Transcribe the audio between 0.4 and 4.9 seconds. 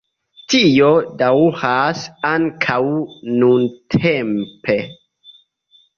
Tio daŭras ankaŭ nuntempe.